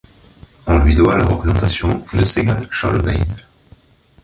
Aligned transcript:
On 0.65 0.79
lui 0.79 0.95
doit 0.95 1.15
la 1.15 1.25
représentation 1.27 2.03
de 2.15 2.25
Segal–Shale–Weil. 2.25 3.45